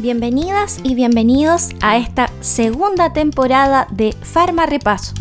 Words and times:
Bienvenidas 0.00 0.78
y 0.84 0.94
bienvenidos 0.94 1.70
a 1.80 1.96
esta 1.96 2.30
segunda 2.40 3.12
temporada 3.12 3.88
de 3.90 4.12
Farma 4.12 4.64
Repaso. 4.64 5.12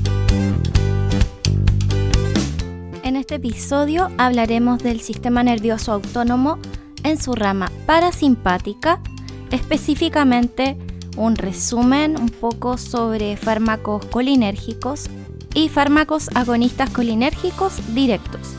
En 3.02 3.16
este 3.16 3.36
episodio 3.36 4.12
hablaremos 4.20 4.84
del 4.84 5.02
sistema 5.02 5.42
nervioso 5.42 5.94
autónomo 5.94 6.60
en 7.04 7.20
su 7.20 7.34
rama 7.34 7.72
parasimpática, 7.88 9.02
específicamente 9.50 10.78
un 11.16 11.38
resumen 11.38 12.16
un 12.16 12.30
poco 12.30 12.78
sobre 12.78 13.36
fármacos 13.36 14.06
colinérgicos 14.06 15.10
y 15.56 15.70
fármacos 15.70 16.30
agonistas 16.36 16.92
colinérgicos 16.92 17.82
directos. 17.96 18.54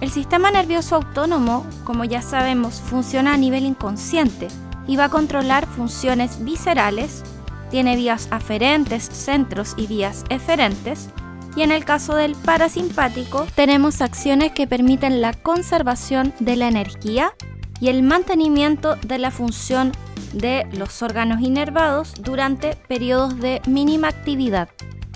El 0.00 0.12
sistema 0.12 0.52
nervioso 0.52 0.94
autónomo, 0.94 1.66
como 1.82 2.04
ya 2.04 2.22
sabemos, 2.22 2.80
funciona 2.80 3.34
a 3.34 3.36
nivel 3.36 3.64
inconsciente 3.64 4.46
y 4.86 4.96
va 4.96 5.04
a 5.04 5.10
controlar 5.10 5.66
funciones 5.66 6.44
viscerales, 6.44 7.22
tiene 7.70 7.96
vías 7.96 8.28
aferentes, 8.30 9.04
centros 9.04 9.74
y 9.76 9.86
vías 9.86 10.24
eferentes, 10.30 11.08
y 11.56 11.62
en 11.62 11.72
el 11.72 11.84
caso 11.84 12.14
del 12.14 12.34
parasimpático 12.34 13.46
tenemos 13.54 14.02
acciones 14.02 14.52
que 14.52 14.66
permiten 14.66 15.20
la 15.20 15.32
conservación 15.32 16.34
de 16.38 16.56
la 16.56 16.68
energía 16.68 17.32
y 17.80 17.88
el 17.88 18.02
mantenimiento 18.02 18.96
de 18.96 19.18
la 19.18 19.30
función 19.30 19.92
de 20.32 20.66
los 20.72 21.02
órganos 21.02 21.40
inervados 21.40 22.14
durante 22.20 22.76
periodos 22.88 23.38
de 23.38 23.62
mínima 23.66 24.08
actividad. 24.08 24.68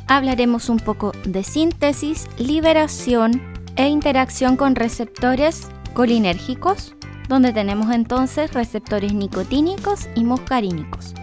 Hablaremos 0.08 0.68
un 0.68 0.78
poco 0.78 1.12
de 1.24 1.44
síntesis, 1.44 2.26
liberación 2.38 3.42
e 3.76 3.88
interacción 3.88 4.56
con 4.56 4.74
receptores 4.74 5.68
colinérgicos, 5.94 6.94
donde 7.30 7.52
tenemos 7.52 7.92
entonces 7.92 8.52
receptores 8.52 9.14
nicotínicos 9.14 10.08
y 10.16 10.24
muscarínicos. 10.24 11.14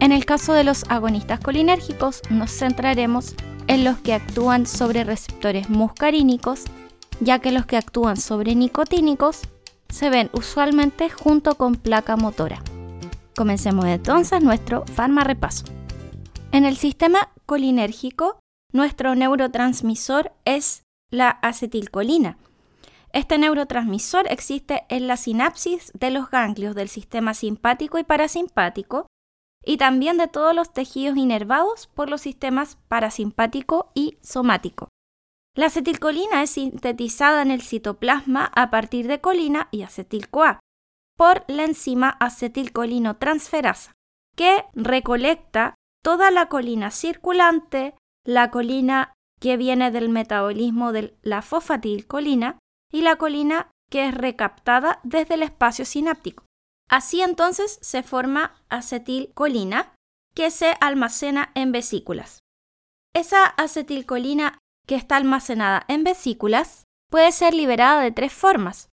En 0.00 0.10
el 0.10 0.26
caso 0.26 0.52
de 0.54 0.64
los 0.64 0.82
agonistas 0.90 1.38
colinérgicos 1.38 2.20
nos 2.30 2.50
centraremos 2.50 3.36
en 3.68 3.84
los 3.84 3.96
que 3.98 4.12
actúan 4.12 4.66
sobre 4.66 5.04
receptores 5.04 5.70
muscarínicos, 5.70 6.64
ya 7.20 7.38
que 7.38 7.52
los 7.52 7.64
que 7.64 7.76
actúan 7.76 8.16
sobre 8.16 8.56
nicotínicos 8.56 9.42
se 9.88 10.10
ven 10.10 10.30
usualmente 10.32 11.08
junto 11.08 11.54
con 11.54 11.76
placa 11.76 12.16
motora. 12.16 12.60
Comencemos 13.36 13.84
entonces 13.84 14.42
nuestro 14.42 14.84
farma 14.86 15.22
repaso. 15.22 15.64
En 16.50 16.64
el 16.64 16.76
sistema 16.76 17.30
colinérgico, 17.46 18.40
nuestro 18.72 19.14
neurotransmisor 19.14 20.32
es 20.44 20.82
la 21.10 21.30
acetilcolina, 21.30 22.36
este 23.14 23.38
neurotransmisor 23.38 24.26
existe 24.28 24.84
en 24.88 25.06
la 25.06 25.16
sinapsis 25.16 25.92
de 25.94 26.10
los 26.10 26.30
ganglios 26.30 26.74
del 26.74 26.88
sistema 26.88 27.32
simpático 27.32 27.98
y 27.98 28.02
parasimpático 28.02 29.06
y 29.64 29.76
también 29.76 30.18
de 30.18 30.26
todos 30.26 30.52
los 30.52 30.72
tejidos 30.72 31.16
inervados 31.16 31.86
por 31.86 32.10
los 32.10 32.22
sistemas 32.22 32.76
parasimpático 32.88 33.92
y 33.94 34.18
somático. 34.20 34.88
La 35.54 35.66
acetilcolina 35.66 36.42
es 36.42 36.50
sintetizada 36.50 37.42
en 37.42 37.52
el 37.52 37.62
citoplasma 37.62 38.50
a 38.56 38.70
partir 38.70 39.06
de 39.06 39.20
colina 39.20 39.68
y 39.70 39.82
acetil-CoA 39.82 40.58
por 41.16 41.44
la 41.46 41.62
enzima 41.62 42.16
acetilcolinotransferasa, 42.18 43.92
que 44.34 44.64
recolecta 44.74 45.76
toda 46.02 46.32
la 46.32 46.48
colina 46.48 46.90
circulante, 46.90 47.94
la 48.24 48.50
colina 48.50 49.12
que 49.40 49.56
viene 49.56 49.92
del 49.92 50.08
metabolismo 50.08 50.90
de 50.90 51.16
la 51.22 51.42
fosfatilcolina 51.42 52.58
y 52.94 53.02
la 53.02 53.16
colina 53.16 53.72
que 53.90 54.06
es 54.06 54.14
recaptada 54.14 55.00
desde 55.02 55.34
el 55.34 55.42
espacio 55.42 55.84
sináptico. 55.84 56.44
Así 56.88 57.22
entonces 57.22 57.80
se 57.82 58.04
forma 58.04 58.54
acetilcolina 58.68 59.94
que 60.32 60.52
se 60.52 60.76
almacena 60.80 61.50
en 61.56 61.72
vesículas. 61.72 62.38
Esa 63.12 63.46
acetilcolina 63.46 64.58
que 64.86 64.94
está 64.94 65.16
almacenada 65.16 65.84
en 65.88 66.04
vesículas 66.04 66.84
puede 67.10 67.32
ser 67.32 67.52
liberada 67.52 68.00
de 68.00 68.12
tres 68.12 68.32
formas. 68.32 68.90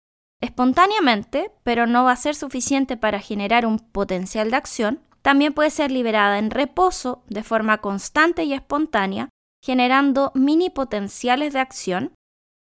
Espontáneamente, 0.42 1.50
pero 1.62 1.86
no 1.86 2.04
va 2.04 2.12
a 2.12 2.16
ser 2.16 2.34
suficiente 2.34 2.98
para 2.98 3.18
generar 3.18 3.64
un 3.64 3.78
potencial 3.78 4.50
de 4.50 4.56
acción. 4.58 5.00
También 5.22 5.54
puede 5.54 5.70
ser 5.70 5.90
liberada 5.90 6.38
en 6.38 6.50
reposo 6.50 7.24
de 7.28 7.42
forma 7.42 7.78
constante 7.78 8.44
y 8.44 8.52
espontánea, 8.52 9.30
generando 9.64 10.32
mini 10.34 10.68
potenciales 10.68 11.54
de 11.54 11.60
acción 11.60 12.12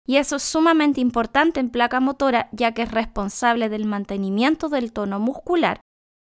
y 0.06 0.18
eso 0.18 0.36
es 0.36 0.44
sumamente 0.44 1.02
importante 1.02 1.60
en 1.60 1.70
placa 1.70 2.00
motora 2.00 2.50
ya 2.52 2.74
que 2.74 2.84
es 2.84 2.92
responsable 2.92 3.70
del 3.70 3.86
mantenimiento 3.86 4.70
del 4.70 4.92
tono 4.92 5.20
muscular. 5.20 5.80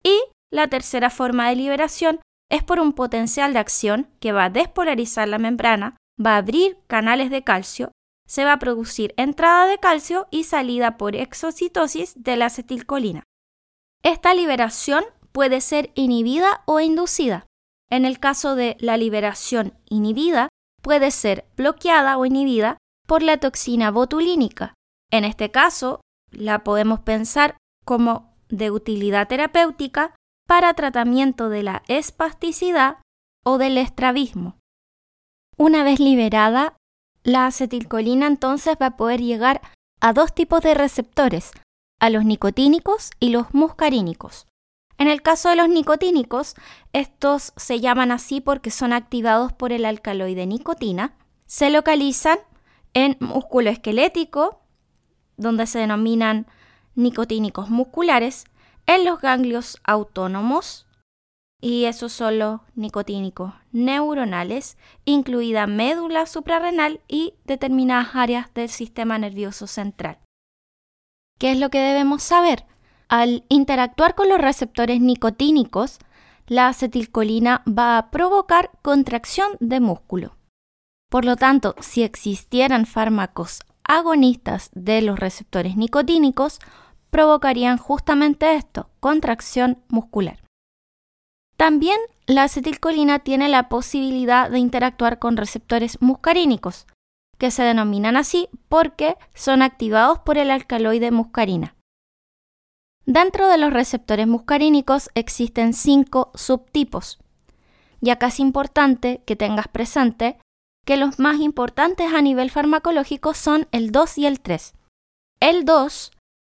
Y 0.03 0.19
la 0.51 0.69
tercera 0.69 1.11
forma 1.11 1.49
de 1.49 1.57
liberación 1.57 2.21
es 2.51 2.63
por 2.63 2.81
un 2.81 2.93
potencial 2.93 3.55
de 3.55 3.61
acción 3.61 4.11
que 4.21 4.33
va 4.33 4.45
a 4.45 4.51
despolarizar 4.51 5.27
la 5.27 5.39
membrana, 5.39 5.97
va 6.25 6.35
a 6.35 6.39
abrir 6.39 6.77
canales 6.87 7.31
de 7.31 7.43
calcio, 7.43 7.93
se 8.27 8.45
va 8.45 8.55
a 8.55 8.59
producir 8.59 9.15
entrada 9.17 9.67
de 9.67 9.79
calcio 9.79 10.27
y 10.31 10.45
salida 10.45 10.99
por 10.99 11.17
exocitosis 11.17 12.13
de 12.17 12.37
la 12.37 12.47
acetilcolina. 12.47 13.25
Esta 14.03 14.35
liberación 14.35 15.05
puede 15.33 15.63
ser 15.63 15.93
inhibida 15.95 16.63
o 16.67 16.81
inducida. 16.81 17.47
En 17.91 18.05
el 18.05 18.21
caso 18.21 18.55
de 18.55 18.77
la 18.81 18.97
liberación 18.97 19.75
inhibida, 19.89 20.49
puede 20.83 21.11
ser 21.11 21.47
bloqueada 21.57 22.19
o 22.19 22.27
inhibida 22.27 22.77
por 23.07 23.23
la 23.23 23.39
toxina 23.39 23.91
botulínica. 23.91 24.75
En 25.11 25.25
este 25.25 25.51
caso, 25.51 26.01
la 26.31 26.65
podemos 26.65 27.01
pensar 27.01 27.57
como 27.85 28.35
de 28.49 28.71
utilidad 28.71 29.29
terapéutica 29.29 30.15
para 30.47 30.75
tratamiento 30.75 31.49
de 31.49 31.63
la 31.63 31.83
espasticidad 31.89 32.99
o 33.45 33.59
del 33.59 33.79
estrabismo. 33.79 34.59
Una 35.57 35.85
vez 35.85 36.01
liberada, 36.01 36.77
la 37.25 37.47
acetilcolina 37.47 38.27
entonces 38.27 38.77
va 38.81 38.87
a 38.87 38.97
poder 38.97 39.21
llegar 39.21 39.61
a 40.01 40.13
dos 40.13 40.35
tipos 40.35 40.63
de 40.63 40.75
receptores, 40.75 41.53
a 42.01 42.11
los 42.11 42.25
nicotínicos 42.25 43.11
y 43.21 43.31
los 43.31 43.55
muscarínicos. 43.55 44.47
En 44.99 45.09
el 45.09 45.23
caso 45.23 45.49
de 45.49 45.57
los 45.57 45.69
nicotínicos, 45.69 46.55
estos 46.93 47.53
se 47.57 47.81
llaman 47.81 48.11
así 48.11 48.41
porque 48.41 48.71
son 48.71 48.93
activados 48.93 49.53
por 49.53 49.73
el 49.73 49.85
alcaloide 49.85 50.47
nicotina, 50.47 51.17
se 51.47 51.71
localizan 51.71 52.39
en 52.95 53.17
músculo 53.21 53.71
esquelético, 53.71 54.61
donde 55.37 55.67
se 55.67 55.79
denominan 55.79 56.47
nicotínicos 56.95 57.71
musculares, 57.71 58.45
en 58.87 59.05
los 59.05 59.21
ganglios 59.21 59.79
autónomos, 59.85 60.87
y 61.61 61.85
esos 61.85 62.13
son 62.13 62.41
los 62.41 62.61
nicotínicos 62.75 63.55
neuronales, 63.71 64.77
incluida 65.05 65.69
médula 65.69 66.27
suprarrenal 66.27 67.01
y 67.07 67.35
determinadas 67.45 68.15
áreas 68.15 68.53
del 68.53 68.69
sistema 68.69 69.17
nervioso 69.17 69.69
central. 69.69 70.19
¿Qué 71.39 71.53
es 71.53 71.59
lo 71.59 71.71
que 71.71 71.79
debemos 71.79 72.25
saber? 72.25 72.67
Al 73.09 73.45
interactuar 73.49 74.15
con 74.17 74.29
los 74.29 74.39
receptores 74.39 75.01
nicotínicos, 75.01 75.99
la 76.47 76.69
acetilcolina 76.69 77.63
va 77.67 77.97
a 77.97 78.11
provocar 78.11 78.71
contracción 78.83 79.53
de 79.61 79.79
músculo. 79.79 80.37
Por 81.13 81.27
lo 81.27 81.37
tanto, 81.37 81.75
si 81.79 82.05
existieran 82.05 82.87
fármacos 82.87 83.61
agonistas 83.85 84.71
de 84.73 85.03
los 85.03 85.21
receptores 85.21 85.77
nicotínicos, 85.77 86.59
provocarían 87.11 87.77
justamente 87.77 88.55
esto, 88.55 88.89
contracción 88.99 89.83
muscular. 89.89 90.43
También 91.59 91.99
la 92.25 92.45
acetilcolina 92.45 93.19
tiene 93.19 93.51
la 93.51 93.69
posibilidad 93.69 94.51
de 94.51 94.59
interactuar 94.59 95.19
con 95.19 95.37
receptores 95.37 96.01
muscarínicos, 96.01 96.87
que 97.37 97.51
se 97.51 97.63
denominan 97.63 98.17
así 98.17 98.49
porque 98.71 99.19
son 99.35 99.61
activados 99.61 100.21
por 100.21 100.39
el 100.39 100.51
alcaloide 100.51 101.11
muscarina. 101.11 101.77
Dentro 103.05 103.49
de 103.49 103.59
los 103.59 103.71
receptores 103.71 104.27
muscarínicos 104.27 105.11
existen 105.15 105.75
cinco 105.75 106.31
subtipos. 106.35 107.19
Y 108.01 108.09
acá 108.09 108.29
es 108.29 108.41
importante 108.41 109.23
que 109.27 109.37
tengas 109.37 109.69
presente 109.69 110.39
que 110.85 110.97
los 110.97 111.19
más 111.19 111.41
importantes 111.41 112.13
a 112.13 112.23
nivel 112.23 112.51
farmacológico 112.51 113.35
son 113.35 113.69
el 113.73 113.93
2 113.93 114.19
y 114.19 114.27
el 114.27 114.41
3. 114.41 114.75
El 115.41 115.65
2 115.65 116.13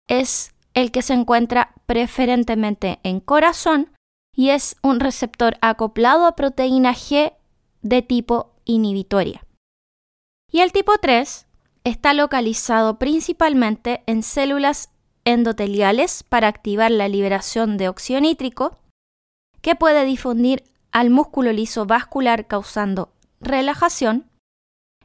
es 0.07 0.53
el 0.73 0.91
que 0.91 1.01
se 1.01 1.13
encuentra 1.13 1.73
preferentemente 1.85 2.99
en 3.03 3.19
corazón 3.19 3.91
y 4.35 4.49
es 4.49 4.75
un 4.81 4.99
receptor 4.99 5.57
acoplado 5.61 6.25
a 6.25 6.35
proteína 6.35 6.93
G 6.93 7.33
de 7.81 8.01
tipo 8.01 8.53
inhibitoria. 8.65 9.45
Y 10.51 10.59
el 10.59 10.71
tipo 10.71 10.93
3 10.97 11.47
está 11.83 12.13
localizado 12.13 12.97
principalmente 12.97 14.03
en 14.07 14.23
células 14.23 14.89
endoteliales 15.23 16.23
para 16.23 16.47
activar 16.47 16.91
la 16.91 17.07
liberación 17.07 17.77
de 17.77 17.89
óxido 17.89 18.21
nítrico, 18.21 18.77
que 19.61 19.75
puede 19.75 20.05
difundir 20.05 20.63
al 20.91 21.09
músculo 21.09 21.51
liso 21.51 21.85
vascular 21.85 22.47
causando 22.47 23.09
relajación 23.39 24.29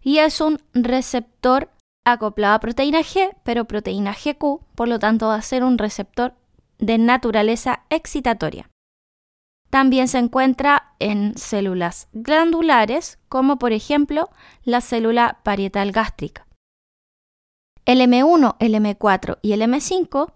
y 0.03 0.19
es 0.19 0.41
un 0.41 0.59
receptor 0.73 1.71
acoplado 2.05 2.55
a 2.55 2.61
proteína 2.61 3.01
G, 3.01 3.37
pero 3.45 3.67
proteína 3.67 4.13
GQ, 4.13 4.61
por 4.75 4.89
lo 4.89 4.99
tanto 4.99 5.29
va 5.29 5.37
a 5.37 5.43
ser 5.43 5.65
un 5.65 5.79
receptor 5.79 6.35
de 6.79 6.99
naturaleza 6.99 7.85
excitatoria. 7.91 8.71
También 9.69 10.09
se 10.09 10.19
encuentra 10.19 10.95
en 10.99 11.37
células 11.37 12.09
glandulares, 12.13 13.19
como 13.29 13.59
por 13.59 13.73
ejemplo 13.73 14.31
la 14.65 14.81
célula 14.81 15.41
parietal 15.45 15.93
gástrica. 15.93 16.47
El 17.85 18.01
M1, 18.01 18.57
el 18.59 18.75
M4 18.75 19.39
y 19.43 19.53
el 19.53 19.63
M5 19.63 20.33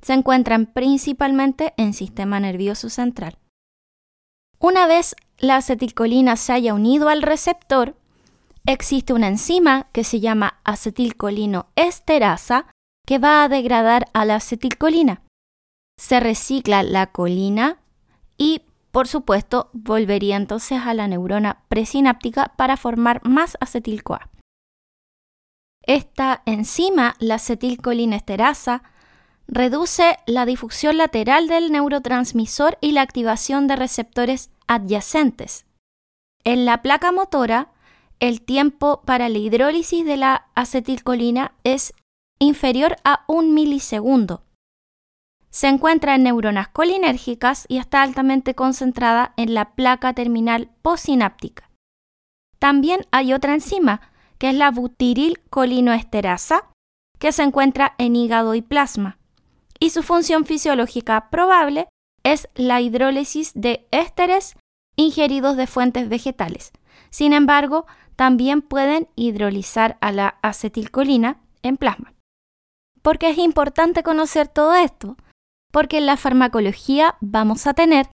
se 0.00 0.12
encuentran 0.12 0.66
principalmente 0.66 1.72
en 1.76 1.94
sistema 1.94 2.40
nervioso 2.40 2.90
central. 2.90 3.38
Una 4.58 4.86
vez 4.86 5.14
la 5.38 5.56
acetilcolina 5.56 6.36
se 6.36 6.52
haya 6.52 6.74
unido 6.74 7.08
al 7.08 7.22
receptor, 7.22 7.96
existe 8.66 9.12
una 9.12 9.28
enzima 9.28 9.88
que 9.92 10.04
se 10.04 10.20
llama 10.20 10.60
acetilcolino 10.64 11.66
esterasa 11.76 12.66
que 13.06 13.18
va 13.18 13.42
a 13.42 13.48
degradar 13.48 14.06
a 14.12 14.24
la 14.24 14.36
acetilcolina. 14.36 15.22
Se 15.98 16.20
recicla 16.20 16.82
la 16.82 17.08
colina 17.08 17.78
y, 18.38 18.62
por 18.90 19.06
supuesto, 19.06 19.70
volvería 19.72 20.36
entonces 20.36 20.80
a 20.84 20.94
la 20.94 21.06
neurona 21.06 21.64
presináptica 21.68 22.52
para 22.56 22.76
formar 22.76 23.20
más 23.24 23.56
acetil-CoA. 23.60 24.30
Esta 25.82 26.42
enzima, 26.46 27.14
la 27.18 27.34
acetilcolina 27.34 28.16
esterasa, 28.16 28.82
reduce 29.46 30.16
la 30.26 30.46
difusión 30.46 30.96
lateral 30.96 31.48
del 31.48 31.70
neurotransmisor 31.70 32.78
y 32.80 32.92
la 32.92 33.02
activación 33.02 33.66
de 33.66 33.76
receptores 33.76 34.50
adyacentes. 34.66 35.66
En 36.44 36.64
la 36.64 36.82
placa 36.82 37.12
motora, 37.12 37.72
el 38.20 38.42
tiempo 38.42 39.02
para 39.04 39.28
la 39.28 39.38
hidrólisis 39.38 40.04
de 40.04 40.16
la 40.16 40.46
acetilcolina 40.54 41.54
es 41.64 41.94
inferior 42.38 42.96
a 43.04 43.24
un 43.26 43.54
milisegundo. 43.54 44.42
Se 45.50 45.68
encuentra 45.68 46.16
en 46.16 46.24
neuronas 46.24 46.68
colinérgicas 46.68 47.64
y 47.68 47.78
está 47.78 48.02
altamente 48.02 48.54
concentrada 48.54 49.34
en 49.36 49.54
la 49.54 49.74
placa 49.74 50.12
terminal 50.12 50.70
postsináptica. 50.82 51.70
También 52.58 53.06
hay 53.12 53.32
otra 53.32 53.54
enzima, 53.54 54.00
que 54.38 54.48
es 54.48 54.56
la 54.56 54.70
butirilcolinoesterasa, 54.70 56.70
que 57.18 57.30
se 57.30 57.42
encuentra 57.42 57.94
en 57.98 58.16
hígado 58.16 58.54
y 58.54 58.62
plasma, 58.62 59.18
y 59.78 59.90
su 59.90 60.02
función 60.02 60.44
fisiológica 60.44 61.30
probable 61.30 61.88
es 62.24 62.48
la 62.54 62.80
hidrólisis 62.80 63.52
de 63.54 63.86
ésteres 63.90 64.56
ingeridos 64.96 65.56
de 65.56 65.66
fuentes 65.66 66.08
vegetales. 66.08 66.72
Sin 67.10 67.32
embargo, 67.32 67.86
también 68.16 68.62
pueden 68.62 69.08
hidrolizar 69.14 69.98
a 70.00 70.12
la 70.12 70.38
acetilcolina 70.42 71.40
en 71.62 71.76
plasma. 71.76 72.14
¿Por 73.02 73.18
qué 73.18 73.30
es 73.30 73.38
importante 73.38 74.02
conocer 74.02 74.48
todo 74.48 74.74
esto? 74.74 75.16
Porque 75.70 75.98
en 75.98 76.06
la 76.06 76.16
farmacología 76.16 77.16
vamos 77.20 77.66
a 77.66 77.74
tener 77.74 78.08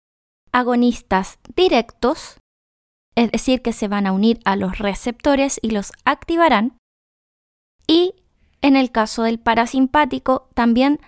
agonistas 0.51 1.37
directos, 1.55 2.39
es 3.15 3.31
decir, 3.31 3.61
que 3.61 3.73
se 3.73 3.87
van 3.87 4.07
a 4.07 4.11
unir 4.11 4.39
a 4.45 4.55
los 4.55 4.79
receptores 4.79 5.59
y 5.61 5.71
los 5.71 5.91
activarán. 6.05 6.77
Y 7.85 8.15
en 8.61 8.75
el 8.75 8.91
caso 8.91 9.23
del 9.23 9.39
parasimpático 9.39 10.49
también 10.53 10.99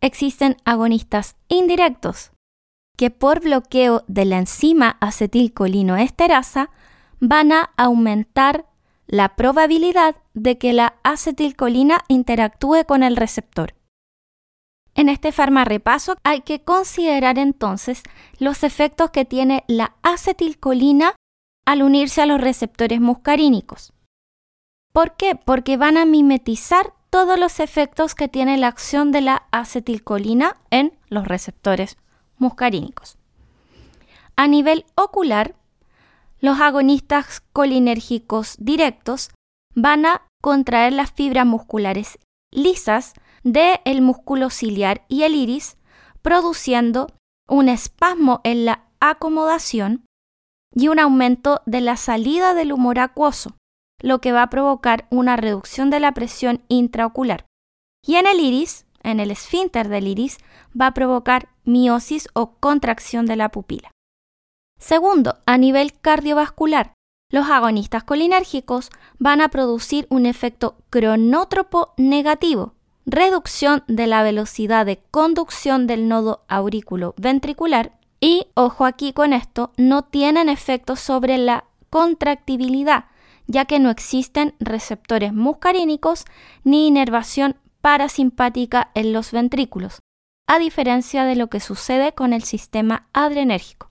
existen 0.00 0.56
agonistas 0.64 1.36
indirectos, 1.48 2.33
que 2.96 3.10
por 3.10 3.40
bloqueo 3.40 4.04
de 4.06 4.24
la 4.24 4.38
enzima 4.38 4.96
acetilcolinoesterasa 5.00 6.70
van 7.20 7.52
a 7.52 7.70
aumentar 7.76 8.66
la 9.06 9.36
probabilidad 9.36 10.16
de 10.34 10.58
que 10.58 10.72
la 10.72 10.94
acetilcolina 11.02 12.00
interactúe 12.08 12.84
con 12.86 13.02
el 13.02 13.16
receptor. 13.16 13.74
En 14.94 15.08
este 15.08 15.32
farmarepaso 15.32 16.16
hay 16.22 16.42
que 16.42 16.62
considerar 16.62 17.38
entonces 17.38 18.02
los 18.38 18.62
efectos 18.62 19.10
que 19.10 19.24
tiene 19.24 19.64
la 19.66 19.96
acetilcolina 20.02 21.16
al 21.66 21.82
unirse 21.82 22.22
a 22.22 22.26
los 22.26 22.40
receptores 22.40 23.00
muscarínicos. 23.00 23.92
¿Por 24.92 25.16
qué? 25.16 25.34
Porque 25.34 25.76
van 25.76 25.96
a 25.96 26.04
mimetizar 26.04 26.94
todos 27.10 27.38
los 27.38 27.58
efectos 27.58 28.14
que 28.14 28.28
tiene 28.28 28.56
la 28.56 28.68
acción 28.68 29.10
de 29.10 29.20
la 29.20 29.46
acetilcolina 29.50 30.56
en 30.70 30.96
los 31.08 31.26
receptores 31.26 31.96
muscarínicos. 32.38 33.16
A 34.36 34.48
nivel 34.48 34.84
ocular, 34.96 35.54
los 36.40 36.60
agonistas 36.60 37.42
colinérgicos 37.52 38.56
directos 38.58 39.30
van 39.74 40.06
a 40.06 40.22
contraer 40.42 40.92
las 40.92 41.10
fibras 41.10 41.46
musculares 41.46 42.18
lisas 42.50 43.14
del 43.42 44.00
músculo 44.02 44.50
ciliar 44.50 45.04
y 45.08 45.22
el 45.22 45.34
iris, 45.34 45.76
produciendo 46.22 47.08
un 47.48 47.68
espasmo 47.68 48.40
en 48.44 48.64
la 48.64 48.84
acomodación 49.00 50.04
y 50.74 50.88
un 50.88 50.98
aumento 50.98 51.62
de 51.66 51.80
la 51.80 51.96
salida 51.96 52.54
del 52.54 52.72
humor 52.72 52.98
acuoso, 52.98 53.56
lo 54.00 54.20
que 54.20 54.32
va 54.32 54.42
a 54.42 54.50
provocar 54.50 55.06
una 55.10 55.36
reducción 55.36 55.90
de 55.90 56.00
la 56.00 56.12
presión 56.12 56.62
intraocular. 56.68 57.46
Y 58.06 58.16
en 58.16 58.26
el 58.26 58.40
iris, 58.40 58.83
en 59.04 59.20
el 59.20 59.30
esfínter 59.30 59.88
del 59.88 60.08
iris, 60.08 60.38
va 60.78 60.88
a 60.88 60.94
provocar 60.94 61.48
miosis 61.64 62.28
o 62.34 62.54
contracción 62.58 63.26
de 63.26 63.36
la 63.36 63.50
pupila. 63.50 63.90
Segundo, 64.78 65.38
a 65.46 65.56
nivel 65.56 65.92
cardiovascular, 65.92 66.92
los 67.30 67.48
agonistas 67.48 68.04
colinérgicos 68.04 68.90
van 69.18 69.40
a 69.40 69.48
producir 69.48 70.06
un 70.10 70.26
efecto 70.26 70.76
cronótropo 70.90 71.94
negativo, 71.96 72.74
reducción 73.06 73.84
de 73.86 74.06
la 74.06 74.22
velocidad 74.22 74.86
de 74.86 75.02
conducción 75.10 75.86
del 75.86 76.08
nodo 76.08 76.44
aurículo 76.48 77.14
ventricular 77.16 77.98
y, 78.20 78.46
ojo 78.54 78.84
aquí 78.84 79.12
con 79.12 79.32
esto, 79.32 79.72
no 79.76 80.02
tienen 80.02 80.48
efecto 80.48 80.96
sobre 80.96 81.38
la 81.38 81.64
contractibilidad, 81.90 83.06
ya 83.46 83.64
que 83.66 83.78
no 83.78 83.90
existen 83.90 84.54
receptores 84.58 85.34
muscarínicos 85.34 86.24
ni 86.62 86.86
inervación 86.86 87.56
parasimpática 87.84 88.90
en 88.94 89.12
los 89.12 89.30
ventrículos, 89.30 90.00
a 90.48 90.58
diferencia 90.58 91.26
de 91.26 91.36
lo 91.36 91.48
que 91.48 91.60
sucede 91.60 92.14
con 92.14 92.32
el 92.32 92.42
sistema 92.42 93.10
adrenérgico. 93.12 93.90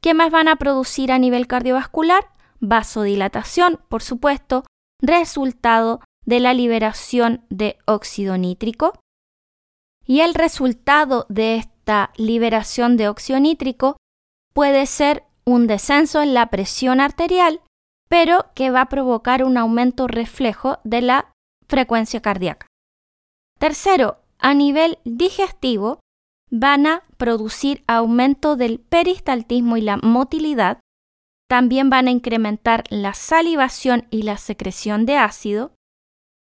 ¿Qué 0.00 0.14
más 0.14 0.30
van 0.30 0.46
a 0.46 0.54
producir 0.54 1.10
a 1.10 1.18
nivel 1.18 1.48
cardiovascular? 1.48 2.30
Vasodilatación, 2.60 3.80
por 3.88 4.04
supuesto, 4.04 4.62
resultado 5.02 6.02
de 6.24 6.38
la 6.38 6.54
liberación 6.54 7.44
de 7.50 7.78
óxido 7.84 8.38
nítrico. 8.38 8.92
Y 10.06 10.20
el 10.20 10.32
resultado 10.32 11.26
de 11.28 11.56
esta 11.56 12.12
liberación 12.16 12.96
de 12.96 13.08
óxido 13.08 13.40
nítrico 13.40 13.96
puede 14.54 14.86
ser 14.86 15.24
un 15.44 15.66
descenso 15.66 16.22
en 16.22 16.32
la 16.32 16.46
presión 16.46 17.00
arterial, 17.00 17.60
pero 18.08 18.46
que 18.54 18.70
va 18.70 18.82
a 18.82 18.88
provocar 18.88 19.42
un 19.42 19.58
aumento 19.58 20.06
reflejo 20.06 20.78
de 20.84 21.02
la 21.02 21.32
frecuencia 21.66 22.22
cardíaca. 22.22 22.68
Tercero, 23.64 24.18
a 24.38 24.52
nivel 24.52 24.98
digestivo, 25.06 26.00
van 26.50 26.86
a 26.86 27.02
producir 27.16 27.82
aumento 27.86 28.56
del 28.56 28.78
peristaltismo 28.78 29.78
y 29.78 29.80
la 29.80 29.96
motilidad, 29.96 30.80
también 31.48 31.88
van 31.88 32.06
a 32.06 32.10
incrementar 32.10 32.84
la 32.90 33.14
salivación 33.14 34.06
y 34.10 34.24
la 34.24 34.36
secreción 34.36 35.06
de 35.06 35.16
ácido. 35.16 35.72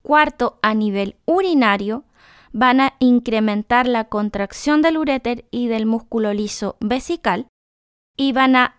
Cuarto, 0.02 0.58
a 0.64 0.74
nivel 0.74 1.18
urinario, 1.26 2.06
van 2.54 2.82
a 2.82 2.96
incrementar 2.98 3.88
la 3.88 4.06
contracción 4.06 4.82
del 4.82 4.98
uréter 4.98 5.46
y 5.52 5.68
del 5.68 5.86
músculo 5.86 6.34
liso 6.34 6.76
vesical 6.80 7.46
y 8.18 8.32
van 8.32 8.56
a 8.56 8.78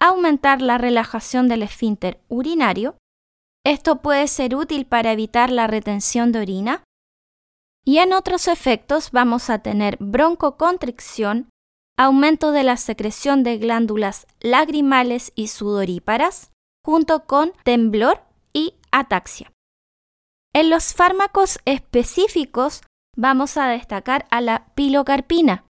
aumentar 0.00 0.62
la 0.62 0.78
relajación 0.78 1.46
del 1.46 1.62
esfínter 1.62 2.18
urinario. 2.26 2.96
Esto 3.64 4.02
puede 4.02 4.26
ser 4.26 4.56
útil 4.56 4.84
para 4.84 5.12
evitar 5.12 5.52
la 5.52 5.68
retención 5.68 6.32
de 6.32 6.40
orina 6.40 6.82
y 7.88 8.00
en 8.00 8.12
otros 8.12 8.48
efectos 8.48 9.12
vamos 9.12 9.48
a 9.48 9.60
tener 9.60 9.96
broncoconstricción, 9.98 11.48
aumento 11.96 12.52
de 12.52 12.62
la 12.62 12.76
secreción 12.76 13.42
de 13.42 13.56
glándulas 13.56 14.26
lagrimales 14.40 15.32
y 15.34 15.48
sudoríparas, 15.48 16.50
junto 16.84 17.24
con 17.24 17.52
temblor 17.64 18.20
y 18.52 18.74
ataxia. 18.92 19.50
En 20.54 20.68
los 20.68 20.92
fármacos 20.92 21.60
específicos 21.64 22.82
vamos 23.16 23.56
a 23.56 23.68
destacar 23.68 24.26
a 24.30 24.42
la 24.42 24.66
pilocarpina. 24.74 25.64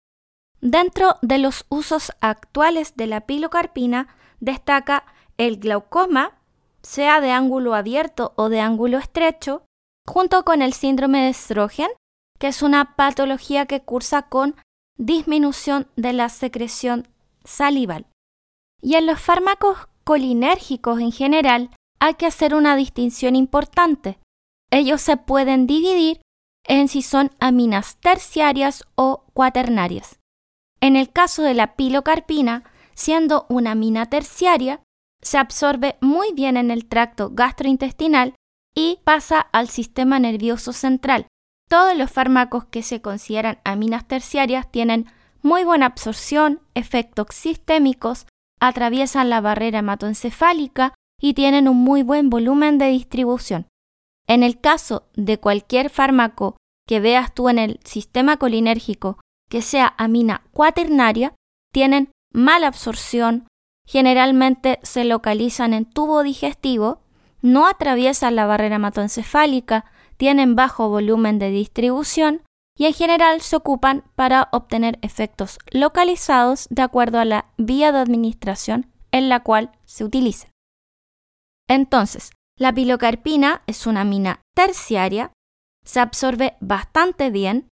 Dentro 0.60 1.18
de 1.22 1.38
los 1.38 1.66
usos 1.68 2.10
actuales 2.20 2.96
de 2.96 3.06
la 3.06 3.26
pilocarpina 3.26 4.08
destaca 4.40 5.04
el 5.36 5.58
glaucoma, 5.58 6.40
sea 6.82 7.20
de 7.20 7.30
ángulo 7.30 7.76
abierto 7.76 8.32
o 8.34 8.48
de 8.48 8.58
ángulo 8.58 8.98
estrecho, 8.98 9.62
junto 10.04 10.44
con 10.44 10.62
el 10.62 10.72
síndrome 10.72 11.24
de 11.24 11.32
Sjögren 11.32 11.90
que 12.38 12.48
es 12.48 12.62
una 12.62 12.96
patología 12.96 13.66
que 13.66 13.80
cursa 13.80 14.22
con 14.22 14.56
disminución 14.96 15.88
de 15.96 16.12
la 16.12 16.28
secreción 16.28 17.08
salival. 17.44 18.06
Y 18.80 18.94
en 18.94 19.06
los 19.06 19.20
fármacos 19.20 19.88
colinérgicos 20.04 21.00
en 21.00 21.12
general 21.12 21.70
hay 22.00 22.14
que 22.14 22.26
hacer 22.26 22.54
una 22.54 22.76
distinción 22.76 23.36
importante. 23.36 24.18
Ellos 24.70 25.00
se 25.00 25.16
pueden 25.16 25.66
dividir 25.66 26.20
en 26.64 26.88
si 26.88 27.02
son 27.02 27.30
aminas 27.40 27.96
terciarias 27.96 28.84
o 28.94 29.24
cuaternarias. 29.32 30.18
En 30.80 30.96
el 30.96 31.10
caso 31.10 31.42
de 31.42 31.54
la 31.54 31.74
pilocarpina, 31.74 32.64
siendo 32.94 33.46
una 33.48 33.72
amina 33.72 34.06
terciaria, 34.06 34.82
se 35.22 35.38
absorbe 35.38 35.96
muy 36.00 36.32
bien 36.32 36.56
en 36.56 36.70
el 36.70 36.86
tracto 36.86 37.30
gastrointestinal 37.32 38.34
y 38.74 39.00
pasa 39.04 39.40
al 39.40 39.68
sistema 39.68 40.18
nervioso 40.18 40.72
central. 40.72 41.26
Todos 41.68 41.96
los 41.96 42.10
fármacos 42.10 42.64
que 42.64 42.82
se 42.82 43.02
consideran 43.02 43.58
aminas 43.64 44.06
terciarias 44.08 44.70
tienen 44.70 45.06
muy 45.42 45.64
buena 45.64 45.86
absorción, 45.86 46.60
efectos 46.74 47.28
sistémicos, 47.32 48.26
atraviesan 48.60 49.30
la 49.30 49.40
barrera 49.40 49.80
hematoencefálica 49.80 50.94
y 51.20 51.34
tienen 51.34 51.68
un 51.68 51.76
muy 51.76 52.02
buen 52.02 52.30
volumen 52.30 52.78
de 52.78 52.86
distribución. 52.86 53.66
En 54.26 54.42
el 54.42 54.60
caso 54.60 55.08
de 55.14 55.38
cualquier 55.38 55.90
fármaco 55.90 56.56
que 56.86 57.00
veas 57.00 57.34
tú 57.34 57.48
en 57.48 57.58
el 57.58 57.80
sistema 57.84 58.36
colinérgico 58.38 59.18
que 59.48 59.62
sea 59.62 59.94
amina 59.98 60.42
cuaternaria, 60.52 61.34
tienen 61.72 62.10
mala 62.32 62.66
absorción, 62.66 63.46
generalmente 63.86 64.78
se 64.82 65.04
localizan 65.04 65.72
en 65.72 65.84
tubo 65.84 66.22
digestivo, 66.22 67.02
no 67.40 67.66
atraviesan 67.66 68.36
la 68.36 68.46
barrera 68.46 68.76
hematoencefálica, 68.76 69.86
tienen 70.18 70.56
bajo 70.56 70.88
volumen 70.90 71.38
de 71.38 71.50
distribución 71.50 72.42
y 72.76 72.86
en 72.86 72.92
general 72.92 73.40
se 73.40 73.56
ocupan 73.56 74.04
para 74.14 74.48
obtener 74.52 74.98
efectos 75.02 75.58
localizados 75.70 76.68
de 76.70 76.82
acuerdo 76.82 77.18
a 77.18 77.24
la 77.24 77.46
vía 77.56 77.90
de 77.92 77.98
administración 77.98 78.92
en 79.10 79.28
la 79.28 79.40
cual 79.40 79.72
se 79.84 80.04
utilicen. 80.04 80.50
Entonces, 81.68 82.30
la 82.56 82.72
pilocarpina 82.72 83.62
es 83.66 83.86
una 83.86 84.02
amina 84.02 84.42
terciaria, 84.54 85.32
se 85.84 86.00
absorbe 86.00 86.56
bastante 86.60 87.30
bien, 87.30 87.68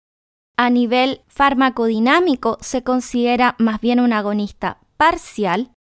a 0.57 0.71
nivel 0.71 1.23
farmacodinámico 1.27 2.59
se 2.61 2.83
considera 2.83 3.57
más 3.59 3.81
bien 3.81 3.99
un 3.99 4.13
agonista 4.13 4.79
parcial. 4.97 5.73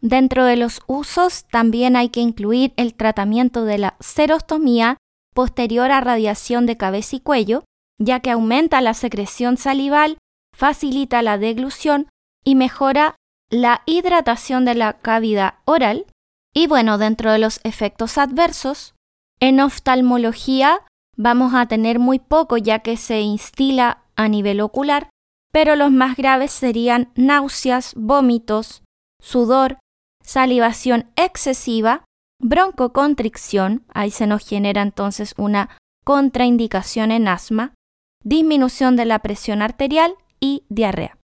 Dentro 0.00 0.44
de 0.44 0.56
los 0.56 0.80
usos 0.86 1.44
también 1.50 1.96
hay 1.96 2.08
que 2.08 2.20
incluir 2.20 2.72
el 2.76 2.94
tratamiento 2.94 3.64
de 3.64 3.78
la 3.78 3.96
serostomía 4.00 4.96
posterior 5.34 5.90
a 5.90 6.00
radiación 6.00 6.64
de 6.64 6.76
cabeza 6.76 7.16
y 7.16 7.20
cuello, 7.20 7.64
ya 7.98 8.20
que 8.20 8.30
aumenta 8.30 8.80
la 8.80 8.94
secreción 8.94 9.56
salival, 9.56 10.18
facilita 10.56 11.20
la 11.22 11.36
deglución 11.36 12.08
y 12.44 12.54
mejora 12.54 13.16
la 13.50 13.82
hidratación 13.86 14.64
de 14.64 14.74
la 14.74 14.94
cavidad 14.94 15.54
oral. 15.64 16.06
Y 16.54 16.66
bueno, 16.66 16.98
dentro 16.98 17.32
de 17.32 17.38
los 17.38 17.60
efectos 17.64 18.16
adversos, 18.16 18.94
en 19.40 19.60
oftalmología 19.60 20.80
vamos 21.16 21.54
a 21.54 21.66
tener 21.66 21.98
muy 21.98 22.18
poco 22.18 22.56
ya 22.56 22.80
que 22.80 22.96
se 22.96 23.20
instila 23.20 24.04
a 24.16 24.28
nivel 24.28 24.60
ocular, 24.60 25.10
pero 25.52 25.76
los 25.76 25.90
más 25.90 26.16
graves 26.16 26.52
serían 26.52 27.12
náuseas, 27.14 27.94
vómitos, 27.96 28.82
sudor, 29.20 29.78
salivación 30.22 31.10
excesiva, 31.16 32.04
broncocontricción, 32.44 33.84
ahí 33.88 34.10
se 34.10 34.26
nos 34.26 34.46
genera 34.46 34.82
entonces 34.82 35.34
una 35.38 35.70
contraindicación 36.04 37.10
en 37.10 37.26
asma, 37.26 37.74
disminución 38.22 38.96
de 38.96 39.06
la 39.06 39.20
presión 39.20 39.62
arterial 39.62 40.14
y 40.40 40.64
diarrea. 40.68 41.16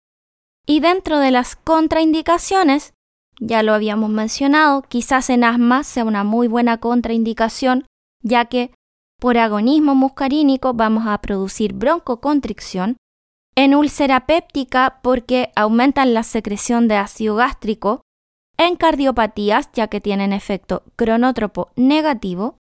Y 0.66 0.80
dentro 0.80 1.18
de 1.18 1.30
las 1.30 1.56
contraindicaciones, 1.56 2.94
ya 3.38 3.62
lo 3.62 3.74
habíamos 3.74 4.08
mencionado, 4.08 4.82
quizás 4.82 5.28
en 5.28 5.44
asma 5.44 5.84
sea 5.84 6.04
una 6.04 6.24
muy 6.24 6.48
buena 6.48 6.78
contraindicación, 6.78 7.84
ya 8.22 8.46
que 8.46 8.72
por 9.18 9.36
agonismo 9.36 9.94
muscarínico 9.94 10.72
vamos 10.72 11.06
a 11.06 11.18
producir 11.20 11.74
broncocontricción. 11.74 12.96
En 13.54 13.74
úlcera 13.74 14.24
péptica 14.24 15.00
porque 15.02 15.52
aumentan 15.54 16.14
la 16.14 16.22
secreción 16.22 16.88
de 16.88 16.96
ácido 16.96 17.34
gástrico. 17.36 18.00
En 18.62 18.76
cardiopatías 18.76 19.70
ya 19.72 19.88
que 19.88 20.02
tienen 20.02 20.34
efecto 20.34 20.82
cronótropo 20.94 21.70
negativo. 21.76 22.58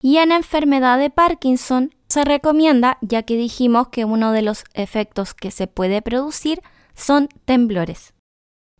Y 0.00 0.18
en 0.18 0.30
enfermedad 0.30 0.96
de 0.96 1.10
Parkinson 1.10 1.92
se 2.06 2.24
recomienda 2.24 2.98
ya 3.00 3.24
que 3.24 3.36
dijimos 3.36 3.88
que 3.88 4.04
uno 4.04 4.30
de 4.30 4.42
los 4.42 4.62
efectos 4.74 5.34
que 5.34 5.50
se 5.50 5.66
puede 5.66 6.02
producir 6.02 6.62
son 6.94 7.28
temblores. 7.46 8.14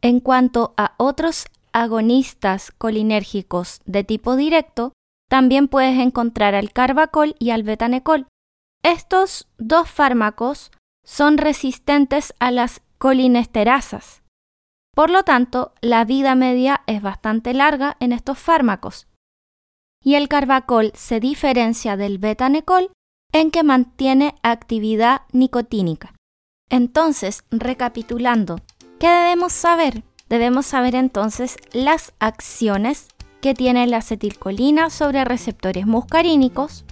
En 0.01 0.21
cuanto 0.21 0.75
a 0.77 0.95
otros 0.97 1.47
agonistas 1.73 2.71
colinérgicos 2.71 3.81
de 3.85 4.05
tipo 4.05 4.37
directo, 4.37 4.93
también 5.29 5.67
puedes 5.67 5.99
encontrar 5.99 6.55
al 6.55 6.73
carbacol 6.73 7.35
y 7.41 7.51
al 7.51 7.65
betanecol. 7.65 8.29
Estos 8.85 9.49
dos 9.59 9.91
fármacos 9.91 10.71
son 11.05 11.37
resistentes 11.37 12.33
a 12.39 12.53
las 12.53 12.81
colinesterasas. 12.99 14.24
Por 14.95 15.11
lo 15.11 15.25
tanto, 15.25 15.73
la 15.81 16.05
vida 16.05 16.35
media 16.35 16.83
es 16.87 17.03
bastante 17.03 17.53
larga 17.53 17.97
en 18.01 18.13
estos 18.13 18.39
fármacos. 18.39 19.09
Y 20.03 20.15
el 20.15 20.29
carbacol 20.29 20.93
se 20.95 21.19
diferencia 21.19 21.97
del 21.97 22.19
betanecol 22.19 22.91
en 23.33 23.51
que 23.51 23.65
mantiene 23.65 24.37
actividad 24.43 25.23
nicotínica. 25.33 26.15
Entonces, 26.71 27.45
recapitulando, 27.51 28.61
¿qué 29.01 29.09
debemos 29.09 29.53
saber? 29.53 30.05
Debemos 30.29 30.67
saber 30.67 30.95
entonces 30.95 31.57
las 31.73 32.13
acciones 32.21 33.09
que 33.41 33.55
tiene 33.55 33.87
la 33.87 33.99
acetilcolina 33.99 34.89
sobre 34.89 35.25
receptores 35.25 35.87
muscarínicos, 35.87 36.85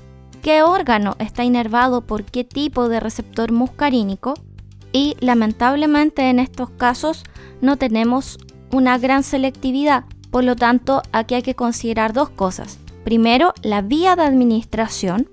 qué 0.42 0.62
órgano 0.62 1.16
está 1.18 1.44
inervado 1.44 2.02
por 2.02 2.24
qué 2.24 2.44
tipo 2.44 2.88
de 2.88 3.00
receptor 3.00 3.52
muscarínico 3.52 4.34
y 4.92 5.16
lamentablemente 5.20 6.28
en 6.28 6.40
estos 6.40 6.70
casos 6.70 7.24
no 7.62 7.78
tenemos 7.78 8.38
una 8.70 8.98
gran 8.98 9.22
selectividad, 9.22 10.04
por 10.30 10.44
lo 10.44 10.56
tanto 10.56 11.00
aquí 11.12 11.36
hay 11.36 11.42
que 11.42 11.54
considerar 11.54 12.12
dos 12.12 12.28
cosas. 12.28 12.78
Primero, 13.04 13.54
la 13.62 13.80
vía 13.80 14.14
de 14.16 14.22
administración, 14.22 15.30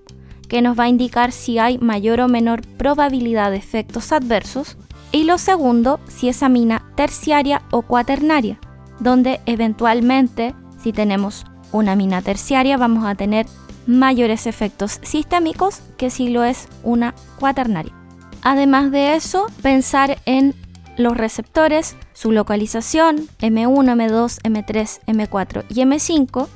que 0.47 0.61
nos 0.61 0.79
va 0.79 0.85
a 0.85 0.89
indicar 0.89 1.31
si 1.31 1.59
hay 1.59 1.77
mayor 1.77 2.21
o 2.21 2.27
menor 2.27 2.61
probabilidad 2.77 3.51
de 3.51 3.57
efectos 3.57 4.11
adversos, 4.11 4.77
y 5.11 5.23
lo 5.23 5.37
segundo, 5.37 5.99
si 6.07 6.29
es 6.29 6.43
amina 6.43 6.91
terciaria 6.95 7.63
o 7.71 7.81
cuaternaria, 7.81 8.59
donde 8.99 9.41
eventualmente 9.45 10.53
si 10.81 10.93
tenemos 10.93 11.45
una 11.71 11.95
mina 11.95 12.21
terciaria 12.21 12.77
vamos 12.77 13.05
a 13.05 13.15
tener 13.15 13.45
mayores 13.87 14.45
efectos 14.47 14.99
sistémicos 15.01 15.81
que 15.97 16.09
si 16.09 16.29
lo 16.29 16.43
es 16.43 16.67
una 16.83 17.15
cuaternaria. 17.39 17.93
Además 18.41 18.91
de 18.91 19.15
eso, 19.15 19.47
pensar 19.61 20.19
en 20.25 20.53
los 20.99 21.17
receptores, 21.17 21.95
su 22.13 22.31
localización, 22.31 23.27
M1, 23.39 23.95
M2, 23.95 24.41
M3, 24.43 24.99
M4 25.07 25.65
y 25.69 25.75
M5. 25.81 26.47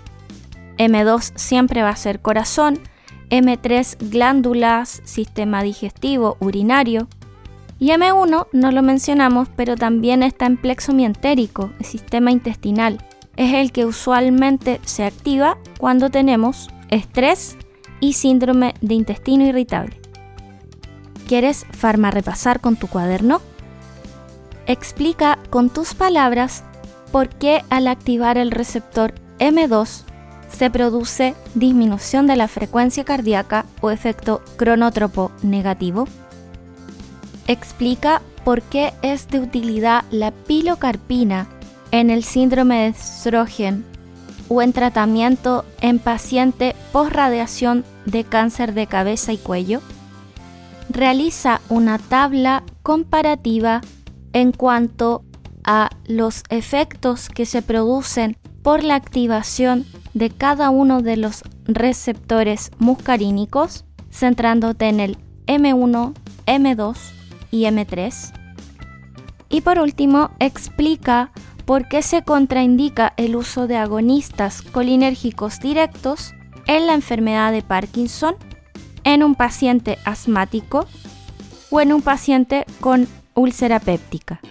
M2 0.78 1.32
siempre 1.36 1.82
va 1.82 1.90
a 1.90 1.96
ser 1.96 2.20
corazón, 2.20 2.80
M3 3.30 4.10
glándulas, 4.12 5.02
sistema 5.06 5.64
digestivo, 5.64 6.38
urinario. 6.40 7.08
Y 7.80 7.90
M1 7.90 8.48
no 8.52 8.72
lo 8.72 8.84
mencionamos, 8.84 9.48
pero 9.56 9.76
también 9.76 10.24
está 10.24 10.46
en 10.46 10.58
plexo 10.58 10.94
mientérico, 10.94 11.72
el 11.80 11.86
sistema 11.86 12.32
intestinal 12.32 13.00
es 13.36 13.54
el 13.54 13.72
que 13.72 13.86
usualmente 13.86 14.80
se 14.86 15.06
activa 15.06 15.58
cuando 15.80 16.10
tenemos 16.10 16.70
estrés 16.90 17.58
y 18.00 18.14
síndrome 18.14 18.74
de 18.82 18.94
intestino 18.94 19.46
irritable. 19.46 20.00
¿Quieres 21.28 21.66
farma 21.72 22.12
repasar 22.12 22.60
con 22.60 22.76
tu 22.76 22.88
cuaderno? 22.88 23.42
Explica 24.66 25.40
con 25.50 25.70
tus 25.70 25.94
palabras 25.94 26.64
por 27.12 27.30
qué 27.30 27.64
al 27.70 27.88
activar 27.88 28.38
el 28.38 28.52
receptor 28.52 29.14
M2 29.40 30.04
se 30.50 30.70
produce 30.70 31.36
disminución 31.56 32.28
de 32.28 32.36
la 32.36 32.48
frecuencia 32.48 33.04
cardíaca 33.04 33.66
o 33.82 33.92
efecto 33.92 34.42
cronótropo 34.56 35.32
negativo. 35.42 36.08
Explica 37.48 38.22
por 38.46 38.62
qué 38.62 38.94
es 39.02 39.28
de 39.28 39.40
utilidad 39.40 40.06
la 40.12 40.32
pilocarpina 40.32 41.48
en 41.92 42.10
el 42.10 42.24
síndrome 42.24 42.86
de 42.86 42.94
Sjögren 42.94 43.86
o 44.48 44.62
en 44.62 44.74
tratamiento 44.74 45.66
en 45.82 46.00
paciente 46.00 46.76
post-radiación 46.92 47.84
de 48.06 48.24
cáncer 48.24 48.74
de 48.74 48.88
cabeza 48.88 49.34
y 49.34 49.38
cuello, 49.38 49.82
realiza 50.90 51.62
una 51.70 51.98
tabla 51.98 52.64
comparativa 52.82 53.82
en 54.34 54.52
cuanto 54.52 55.24
a 55.64 55.90
los 56.06 56.44
efectos 56.50 57.30
que 57.30 57.46
se 57.46 57.62
producen 57.62 58.38
por 58.62 58.84
la 58.84 58.96
activación 58.96 59.86
de 60.14 60.30
cada 60.30 60.70
uno 60.70 61.02
de 61.02 61.18
los 61.18 61.44
receptores 61.66 62.72
muscarínicos, 62.80 63.86
centrándote 64.12 64.88
en 64.88 65.00
el 65.00 65.18
M1, 65.48 66.14
M2 66.46 66.98
y 67.52 67.64
M3. 67.64 68.34
Y 69.50 69.62
por 69.62 69.80
último, 69.80 70.32
explica 70.40 71.32
por 71.66 71.88
qué 71.88 72.02
se 72.02 72.24
contraindica 72.24 73.14
el 73.18 73.36
uso 73.36 73.68
de 73.68 73.78
agonistas 73.78 74.62
colinérgicos 74.62 75.60
directos 75.60 76.34
en 76.68 76.88
la 76.88 76.94
enfermedad 76.94 77.52
de 77.52 77.62
Parkinson, 77.62 78.36
en 79.04 79.24
un 79.24 79.36
paciente 79.36 79.98
asmático 80.06 80.88
o 81.70 81.82
en 81.82 81.94
un 81.94 82.02
paciente 82.02 82.66
con 82.80 83.08
úlcera 83.36 83.80
péptica. 83.80 84.42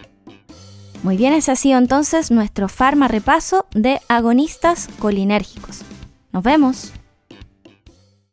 Muy 1.03 1.17
bien, 1.17 1.33
ese 1.33 1.51
ha 1.51 1.57
sido 1.57 1.79
entonces 1.79 2.31
nuestro 2.31 2.69
farma 2.69 3.09
repaso 3.09 3.67
de 3.75 4.01
agonistas 4.09 4.89
colinérgicos. 4.99 5.83
Nos 6.33 6.45
vemos. 6.45 6.93